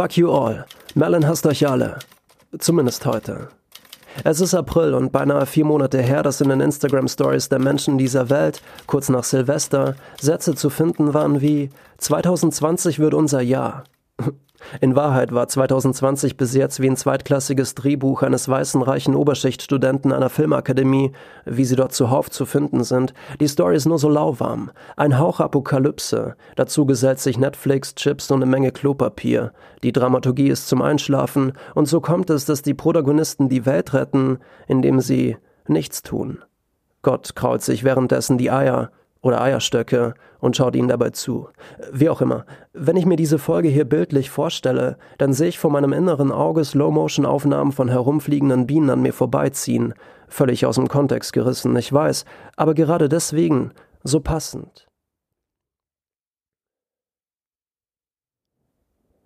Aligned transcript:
Fuck 0.00 0.16
you 0.16 0.32
all. 0.32 0.64
Melon 0.94 1.26
hasst 1.26 1.44
euch 1.44 1.68
alle. 1.68 1.98
Zumindest 2.58 3.04
heute. 3.04 3.48
Es 4.24 4.40
ist 4.40 4.54
April 4.54 4.94
und 4.94 5.12
beinahe 5.12 5.44
vier 5.44 5.66
Monate 5.66 6.00
her, 6.00 6.22
dass 6.22 6.40
in 6.40 6.48
den 6.48 6.62
Instagram 6.62 7.06
Stories 7.06 7.50
der 7.50 7.58
Menschen 7.58 7.98
dieser 7.98 8.30
Welt, 8.30 8.62
kurz 8.86 9.10
nach 9.10 9.24
Silvester, 9.24 9.96
Sätze 10.18 10.54
zu 10.54 10.70
finden 10.70 11.12
waren 11.12 11.42
wie 11.42 11.68
2020 11.98 12.98
wird 12.98 13.12
unser 13.12 13.42
Jahr. 13.42 13.84
In 14.80 14.96
Wahrheit 14.96 15.32
war 15.32 15.48
2020 15.48 16.36
bis 16.36 16.54
jetzt 16.54 16.80
wie 16.80 16.88
ein 16.88 16.96
zweitklassiges 16.96 17.74
Drehbuch 17.74 18.22
eines 18.22 18.48
weißen 18.48 18.82
reichen 18.82 19.14
Oberschichtstudenten 19.14 20.12
einer 20.12 20.30
Filmakademie, 20.30 21.12
wie 21.44 21.64
sie 21.64 21.76
dort 21.76 21.92
zuhauf 21.92 22.30
zu 22.30 22.46
finden 22.46 22.84
sind. 22.84 23.14
Die 23.40 23.48
Story 23.48 23.76
ist 23.76 23.86
nur 23.86 23.98
so 23.98 24.08
lauwarm. 24.08 24.70
Ein 24.96 25.18
Hauch 25.18 25.40
Apokalypse. 25.40 26.36
Dazu 26.56 26.86
gesellt 26.86 27.20
sich 27.20 27.38
Netflix, 27.38 27.94
Chips 27.94 28.30
und 28.30 28.42
eine 28.42 28.50
Menge 28.50 28.72
Klopapier. 28.72 29.52
Die 29.82 29.92
Dramaturgie 29.92 30.48
ist 30.48 30.68
zum 30.68 30.82
Einschlafen 30.82 31.52
und 31.74 31.86
so 31.86 32.00
kommt 32.00 32.30
es, 32.30 32.44
dass 32.44 32.62
die 32.62 32.74
Protagonisten 32.74 33.48
die 33.48 33.66
Welt 33.66 33.94
retten, 33.94 34.38
indem 34.68 35.00
sie 35.00 35.36
nichts 35.66 36.02
tun. 36.02 36.42
Gott 37.02 37.34
kraut 37.34 37.62
sich 37.62 37.82
währenddessen 37.82 38.36
die 38.36 38.50
Eier 38.50 38.90
oder 39.22 39.40
Eierstöcke 39.40 40.14
und 40.38 40.56
schaut 40.56 40.74
ihnen 40.74 40.88
dabei 40.88 41.10
zu. 41.10 41.48
Wie 41.92 42.08
auch 42.08 42.20
immer, 42.20 42.44
wenn 42.72 42.96
ich 42.96 43.06
mir 43.06 43.16
diese 43.16 43.38
Folge 43.38 43.68
hier 43.68 43.84
bildlich 43.84 44.30
vorstelle, 44.30 44.96
dann 45.18 45.32
sehe 45.32 45.48
ich 45.48 45.58
vor 45.58 45.70
meinem 45.70 45.92
inneren 45.92 46.32
Auge 46.32 46.64
Slow-Motion-Aufnahmen 46.64 47.72
von 47.72 47.88
herumfliegenden 47.88 48.66
Bienen 48.66 48.90
an 48.90 49.02
mir 49.02 49.12
vorbeiziehen, 49.12 49.94
völlig 50.28 50.64
aus 50.64 50.76
dem 50.76 50.88
Kontext 50.88 51.32
gerissen, 51.32 51.76
ich 51.76 51.92
weiß, 51.92 52.24
aber 52.56 52.74
gerade 52.74 53.08
deswegen 53.08 53.72
so 54.02 54.20
passend. 54.20 54.86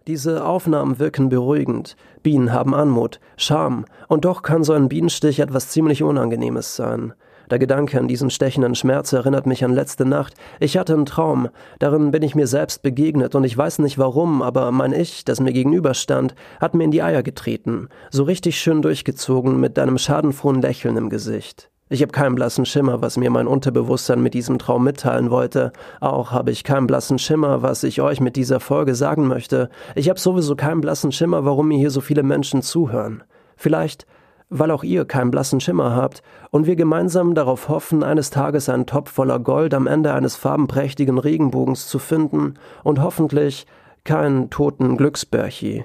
Diese 0.06 0.44
Aufnahmen 0.44 0.98
wirken 0.98 1.30
beruhigend. 1.30 1.96
Bienen 2.22 2.52
haben 2.52 2.74
Anmut, 2.74 3.20
Charme, 3.38 3.86
und 4.08 4.26
doch 4.26 4.42
kann 4.42 4.62
so 4.62 4.74
ein 4.74 4.90
Bienenstich 4.90 5.40
etwas 5.40 5.70
ziemlich 5.70 6.02
Unangenehmes 6.02 6.76
sein. 6.76 7.14
Der 7.50 7.58
Gedanke 7.58 7.98
an 7.98 8.08
diesen 8.08 8.30
stechenden 8.30 8.74
Schmerz 8.74 9.12
erinnert 9.12 9.46
mich 9.46 9.64
an 9.64 9.72
letzte 9.72 10.04
Nacht. 10.04 10.34
Ich 10.60 10.76
hatte 10.76 10.94
einen 10.94 11.06
Traum. 11.06 11.48
Darin 11.78 12.10
bin 12.10 12.22
ich 12.22 12.34
mir 12.34 12.46
selbst 12.46 12.82
begegnet 12.82 13.34
und 13.34 13.44
ich 13.44 13.56
weiß 13.56 13.80
nicht 13.80 13.98
warum, 13.98 14.42
aber 14.42 14.70
mein 14.72 14.92
Ich, 14.92 15.24
das 15.24 15.40
mir 15.40 15.52
gegenüberstand, 15.52 16.34
hat 16.60 16.74
mir 16.74 16.84
in 16.84 16.90
die 16.90 17.02
Eier 17.02 17.22
getreten. 17.22 17.88
So 18.10 18.22
richtig 18.22 18.58
schön 18.58 18.82
durchgezogen 18.82 19.60
mit 19.60 19.78
einem 19.78 19.98
schadenfrohen 19.98 20.62
Lächeln 20.62 20.96
im 20.96 21.10
Gesicht. 21.10 21.70
Ich 21.90 22.00
habe 22.00 22.12
keinen 22.12 22.34
blassen 22.34 22.64
Schimmer, 22.64 23.02
was 23.02 23.18
mir 23.18 23.28
mein 23.28 23.46
Unterbewusstsein 23.46 24.22
mit 24.22 24.32
diesem 24.32 24.58
Traum 24.58 24.84
mitteilen 24.84 25.30
wollte. 25.30 25.70
Auch 26.00 26.32
habe 26.32 26.50
ich 26.50 26.64
keinen 26.64 26.86
blassen 26.86 27.18
Schimmer, 27.18 27.60
was 27.60 27.82
ich 27.84 28.00
euch 28.00 28.20
mit 28.20 28.36
dieser 28.36 28.58
Folge 28.58 28.94
sagen 28.94 29.28
möchte. 29.28 29.68
Ich 29.94 30.08
habe 30.08 30.18
sowieso 30.18 30.56
keinen 30.56 30.80
blassen 30.80 31.12
Schimmer, 31.12 31.44
warum 31.44 31.68
mir 31.68 31.78
hier 31.78 31.90
so 31.90 32.00
viele 32.00 32.22
Menschen 32.22 32.62
zuhören. 32.62 33.22
Vielleicht 33.56 34.06
weil 34.50 34.70
auch 34.70 34.84
ihr 34.84 35.04
keinen 35.04 35.30
blassen 35.30 35.60
Schimmer 35.60 35.94
habt 35.94 36.22
und 36.50 36.66
wir 36.66 36.76
gemeinsam 36.76 37.34
darauf 37.34 37.68
hoffen, 37.68 38.02
eines 38.02 38.30
Tages 38.30 38.68
einen 38.68 38.86
Topf 38.86 39.10
voller 39.10 39.38
Gold 39.38 39.74
am 39.74 39.86
Ende 39.86 40.12
eines 40.12 40.36
farbenprächtigen 40.36 41.18
Regenbogens 41.18 41.88
zu 41.88 41.98
finden 41.98 42.54
und 42.82 43.02
hoffentlich 43.02 43.66
keinen 44.04 44.50
toten 44.50 44.96
Glücksbärchi. 44.96 45.84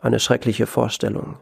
Eine 0.00 0.20
schreckliche 0.20 0.66
Vorstellung. 0.66 1.36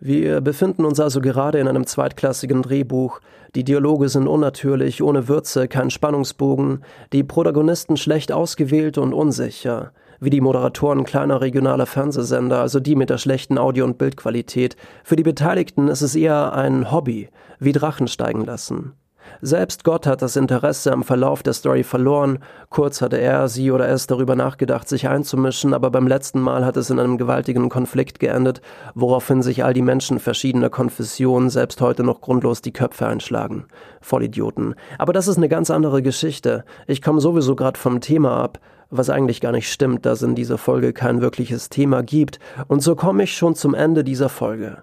Wir 0.00 0.40
befinden 0.40 0.84
uns 0.84 0.98
also 0.98 1.20
gerade 1.20 1.60
in 1.60 1.68
einem 1.68 1.86
zweitklassigen 1.86 2.62
Drehbuch. 2.62 3.20
Die 3.54 3.62
Dialoge 3.62 4.08
sind 4.08 4.26
unnatürlich, 4.26 5.00
ohne 5.00 5.28
Würze, 5.28 5.68
kein 5.68 5.90
Spannungsbogen, 5.90 6.84
die 7.12 7.22
Protagonisten 7.22 7.96
schlecht 7.96 8.32
ausgewählt 8.32 8.98
und 8.98 9.12
unsicher 9.12 9.92
wie 10.22 10.30
die 10.30 10.40
Moderatoren 10.40 11.02
kleiner 11.02 11.40
regionaler 11.40 11.86
Fernsehsender, 11.86 12.60
also 12.60 12.78
die 12.78 12.94
mit 12.94 13.10
der 13.10 13.18
schlechten 13.18 13.58
Audio- 13.58 13.84
und 13.84 13.98
Bildqualität. 13.98 14.76
Für 15.02 15.16
die 15.16 15.24
Beteiligten 15.24 15.88
ist 15.88 16.00
es 16.00 16.14
eher 16.14 16.52
ein 16.52 16.92
Hobby, 16.92 17.28
wie 17.58 17.72
Drachen 17.72 18.06
steigen 18.06 18.44
lassen. 18.44 18.92
Selbst 19.40 19.82
Gott 19.82 20.06
hat 20.06 20.22
das 20.22 20.36
Interesse 20.36 20.92
am 20.92 21.02
Verlauf 21.02 21.42
der 21.42 21.52
Story 21.52 21.82
verloren. 21.82 22.38
Kurz 22.70 23.02
hatte 23.02 23.16
er, 23.16 23.48
sie 23.48 23.72
oder 23.72 23.88
es 23.88 24.06
darüber 24.06 24.36
nachgedacht, 24.36 24.88
sich 24.88 25.08
einzumischen, 25.08 25.74
aber 25.74 25.90
beim 25.90 26.06
letzten 26.06 26.40
Mal 26.40 26.64
hat 26.64 26.76
es 26.76 26.90
in 26.90 27.00
einem 27.00 27.18
gewaltigen 27.18 27.68
Konflikt 27.68 28.20
geendet, 28.20 28.60
woraufhin 28.94 29.42
sich 29.42 29.64
all 29.64 29.74
die 29.74 29.82
Menschen 29.82 30.20
verschiedener 30.20 30.70
Konfessionen 30.70 31.50
selbst 31.50 31.80
heute 31.80 32.04
noch 32.04 32.20
grundlos 32.20 32.62
die 32.62 32.72
Köpfe 32.72 33.06
einschlagen. 33.06 33.64
Vollidioten. 34.00 34.76
Aber 34.98 35.12
das 35.12 35.26
ist 35.26 35.38
eine 35.38 35.48
ganz 35.48 35.70
andere 35.70 36.02
Geschichte. 36.02 36.64
Ich 36.86 37.02
komme 37.02 37.20
sowieso 37.20 37.56
gerade 37.56 37.78
vom 37.78 38.00
Thema 38.00 38.40
ab 38.42 38.60
was 38.92 39.10
eigentlich 39.10 39.40
gar 39.40 39.52
nicht 39.52 39.72
stimmt, 39.72 40.06
da 40.06 40.12
es 40.12 40.22
in 40.22 40.34
dieser 40.34 40.58
Folge 40.58 40.92
kein 40.92 41.20
wirkliches 41.20 41.70
Thema 41.70 42.02
gibt, 42.02 42.38
und 42.68 42.82
so 42.82 42.94
komme 42.94 43.24
ich 43.24 43.34
schon 43.34 43.54
zum 43.54 43.74
Ende 43.74 44.04
dieser 44.04 44.28
Folge. 44.28 44.82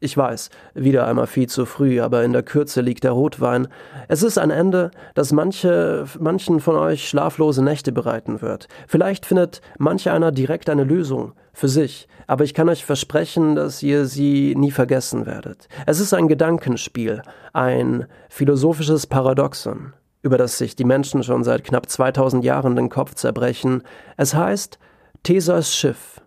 Ich 0.00 0.16
weiß, 0.16 0.50
wieder 0.74 1.08
einmal 1.08 1.26
viel 1.26 1.48
zu 1.48 1.66
früh, 1.66 2.00
aber 2.00 2.22
in 2.22 2.32
der 2.32 2.44
Kürze 2.44 2.82
liegt 2.82 3.02
der 3.02 3.10
Rotwein. 3.10 3.66
Es 4.06 4.22
ist 4.22 4.38
ein 4.38 4.52
Ende, 4.52 4.92
das 5.16 5.32
manche, 5.32 6.04
manchen 6.20 6.60
von 6.60 6.76
euch 6.76 7.08
schlaflose 7.08 7.64
Nächte 7.64 7.90
bereiten 7.90 8.40
wird. 8.40 8.68
Vielleicht 8.86 9.26
findet 9.26 9.60
manch 9.76 10.08
einer 10.08 10.30
direkt 10.30 10.70
eine 10.70 10.84
Lösung 10.84 11.32
für 11.52 11.68
sich, 11.68 12.06
aber 12.28 12.44
ich 12.44 12.54
kann 12.54 12.68
euch 12.68 12.84
versprechen, 12.84 13.56
dass 13.56 13.82
ihr 13.82 14.04
sie 14.04 14.54
nie 14.56 14.70
vergessen 14.70 15.26
werdet. 15.26 15.68
Es 15.86 15.98
ist 15.98 16.14
ein 16.14 16.28
Gedankenspiel, 16.28 17.22
ein 17.52 18.06
philosophisches 18.28 19.08
Paradoxon 19.08 19.94
über 20.22 20.38
das 20.38 20.58
sich 20.58 20.76
die 20.76 20.84
Menschen 20.84 21.22
schon 21.22 21.44
seit 21.44 21.64
knapp 21.64 21.88
2000 21.88 22.44
Jahren 22.44 22.76
den 22.76 22.88
Kopf 22.88 23.14
zerbrechen. 23.14 23.82
Es 24.16 24.34
heißt 24.34 24.78
Theseus 25.22 25.74
Schiff. 25.74 26.20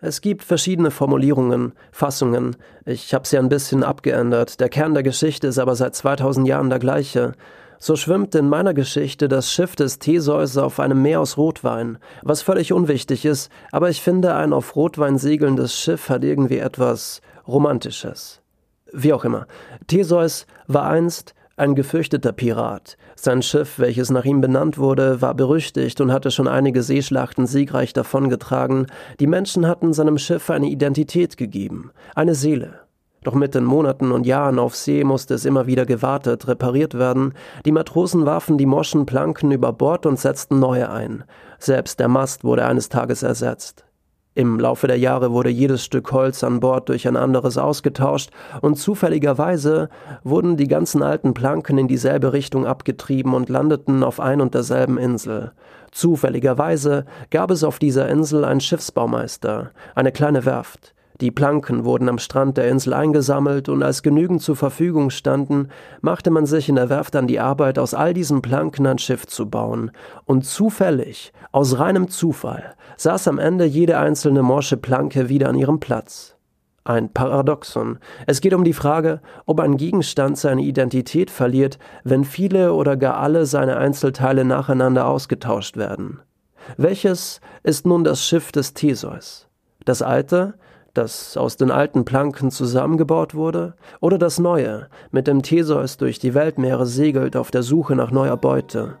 Es 0.00 0.20
gibt 0.20 0.44
verschiedene 0.44 0.90
Formulierungen, 0.90 1.72
Fassungen. 1.90 2.56
Ich 2.84 3.14
habe 3.14 3.26
sie 3.26 3.38
ein 3.38 3.48
bisschen 3.48 3.82
abgeändert. 3.82 4.60
Der 4.60 4.68
Kern 4.68 4.94
der 4.94 5.02
Geschichte 5.02 5.46
ist 5.46 5.58
aber 5.58 5.74
seit 5.74 5.94
2000 5.94 6.46
Jahren 6.46 6.68
der 6.70 6.78
gleiche. 6.78 7.32
So 7.78 7.96
schwimmt 7.96 8.34
in 8.34 8.48
meiner 8.48 8.74
Geschichte 8.74 9.28
das 9.28 9.50
Schiff 9.50 9.76
des 9.76 9.98
Theseus 9.98 10.56
auf 10.56 10.80
einem 10.80 11.02
Meer 11.02 11.20
aus 11.20 11.36
Rotwein, 11.36 11.98
was 12.22 12.42
völlig 12.42 12.72
unwichtig 12.72 13.24
ist, 13.24 13.50
aber 13.70 13.90
ich 13.90 14.00
finde, 14.00 14.34
ein 14.34 14.52
auf 14.52 14.76
Rotwein 14.76 15.18
segelndes 15.18 15.78
Schiff 15.78 16.08
hat 16.08 16.24
irgendwie 16.24 16.58
etwas 16.58 17.20
Romantisches. 17.46 18.40
Wie 18.92 19.12
auch 19.12 19.24
immer. 19.24 19.46
Theseus 19.86 20.46
war 20.66 20.88
einst 20.88 21.34
ein 21.56 21.74
gefürchteter 21.74 22.32
Pirat. 22.32 22.98
Sein 23.14 23.40
Schiff, 23.40 23.78
welches 23.78 24.10
nach 24.10 24.24
ihm 24.24 24.42
benannt 24.42 24.76
wurde, 24.76 25.22
war 25.22 25.34
berüchtigt 25.34 26.00
und 26.00 26.12
hatte 26.12 26.30
schon 26.30 26.48
einige 26.48 26.82
Seeschlachten 26.82 27.46
siegreich 27.46 27.94
davongetragen. 27.94 28.86
Die 29.20 29.26
Menschen 29.26 29.66
hatten 29.66 29.94
seinem 29.94 30.18
Schiff 30.18 30.50
eine 30.50 30.68
Identität 30.68 31.36
gegeben, 31.38 31.92
eine 32.14 32.34
Seele. 32.34 32.80
Doch 33.24 33.34
mit 33.34 33.54
den 33.54 33.64
Monaten 33.64 34.12
und 34.12 34.26
Jahren 34.26 34.58
auf 34.58 34.76
See 34.76 35.02
musste 35.02 35.34
es 35.34 35.46
immer 35.46 35.66
wieder 35.66 35.86
gewartet, 35.86 36.46
repariert 36.46 36.94
werden. 36.94 37.32
Die 37.64 37.72
Matrosen 37.72 38.26
warfen 38.26 38.58
die 38.58 38.66
morschen 38.66 39.06
Planken 39.06 39.50
über 39.50 39.72
Bord 39.72 40.06
und 40.06 40.20
setzten 40.20 40.60
neue 40.60 40.90
ein. 40.90 41.24
Selbst 41.58 41.98
der 41.98 42.08
Mast 42.08 42.44
wurde 42.44 42.66
eines 42.66 42.88
Tages 42.88 43.22
ersetzt. 43.22 43.85
Im 44.36 44.60
Laufe 44.60 44.86
der 44.86 44.98
Jahre 44.98 45.32
wurde 45.32 45.48
jedes 45.48 45.82
Stück 45.82 46.12
Holz 46.12 46.44
an 46.44 46.60
Bord 46.60 46.90
durch 46.90 47.08
ein 47.08 47.16
anderes 47.16 47.56
ausgetauscht 47.56 48.28
und 48.60 48.76
zufälligerweise 48.76 49.88
wurden 50.24 50.58
die 50.58 50.68
ganzen 50.68 51.02
alten 51.02 51.32
Planken 51.32 51.78
in 51.78 51.88
dieselbe 51.88 52.34
Richtung 52.34 52.66
abgetrieben 52.66 53.32
und 53.32 53.48
landeten 53.48 54.04
auf 54.04 54.20
ein 54.20 54.42
und 54.42 54.52
derselben 54.52 54.98
Insel. 54.98 55.52
Zufälligerweise 55.90 57.06
gab 57.30 57.50
es 57.50 57.64
auf 57.64 57.78
dieser 57.78 58.10
Insel 58.10 58.44
einen 58.44 58.60
Schiffsbaumeister, 58.60 59.70
eine 59.94 60.12
kleine 60.12 60.44
Werft. 60.44 60.94
Die 61.20 61.30
Planken 61.30 61.84
wurden 61.84 62.10
am 62.10 62.18
Strand 62.18 62.58
der 62.58 62.68
Insel 62.68 62.92
eingesammelt 62.92 63.70
und 63.70 63.82
als 63.82 64.02
genügend 64.02 64.42
zur 64.42 64.56
Verfügung 64.56 65.08
standen, 65.08 65.68
machte 66.02 66.30
man 66.30 66.44
sich 66.44 66.68
in 66.68 66.74
der 66.74 66.90
Werft 66.90 67.16
an 67.16 67.26
die 67.26 67.40
Arbeit, 67.40 67.78
aus 67.78 67.94
all 67.94 68.12
diesen 68.12 68.42
Planken 68.42 68.86
ein 68.86 68.98
Schiff 68.98 69.26
zu 69.26 69.48
bauen. 69.48 69.90
Und 70.26 70.44
zufällig, 70.44 71.32
aus 71.52 71.78
reinem 71.78 72.08
Zufall, 72.08 72.74
saß 72.98 73.28
am 73.28 73.38
Ende 73.38 73.64
jede 73.64 73.98
einzelne 73.98 74.42
morsche 74.42 74.76
Planke 74.76 75.30
wieder 75.30 75.48
an 75.48 75.56
ihrem 75.56 75.80
Platz. 75.80 76.36
Ein 76.84 77.12
Paradoxon. 77.12 77.98
Es 78.26 78.40
geht 78.40 78.54
um 78.54 78.62
die 78.62 78.74
Frage, 78.74 79.20
ob 79.46 79.58
ein 79.58 79.76
Gegenstand 79.76 80.38
seine 80.38 80.62
Identität 80.62 81.30
verliert, 81.30 81.78
wenn 82.04 82.24
viele 82.24 82.74
oder 82.74 82.96
gar 82.96 83.16
alle 83.16 83.46
seine 83.46 83.78
Einzelteile 83.78 84.44
nacheinander 84.44 85.08
ausgetauscht 85.08 85.76
werden. 85.76 86.20
Welches 86.76 87.40
ist 87.62 87.86
nun 87.86 88.04
das 88.04 88.24
Schiff 88.24 88.52
des 88.52 88.74
Theseus? 88.74 89.48
Das 89.84 90.02
alte, 90.02 90.54
das 90.96 91.36
aus 91.36 91.56
den 91.56 91.70
alten 91.70 92.04
Planken 92.04 92.50
zusammengebaut 92.50 93.34
wurde, 93.34 93.74
oder 94.00 94.18
das 94.18 94.38
neue, 94.38 94.88
mit 95.10 95.26
dem 95.26 95.42
Theseus 95.42 95.96
durch 95.96 96.18
die 96.18 96.34
Weltmeere 96.34 96.86
segelt 96.86 97.36
auf 97.36 97.50
der 97.50 97.62
Suche 97.62 97.96
nach 97.96 98.10
neuer 98.10 98.36
Beute? 98.36 98.98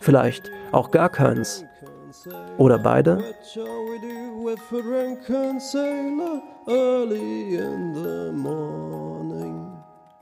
Vielleicht 0.00 0.50
auch 0.72 0.90
gar 0.90 1.08
keins. 1.08 1.64
Oder 2.56 2.78
beide? 2.78 3.22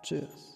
Cheers. 0.03 0.56